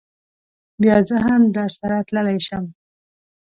بیا 0.81 0.97
زه 1.07 1.15
هم 1.25 1.41
درسره 1.57 1.97
تللی 2.07 2.39
شم. 2.47 2.65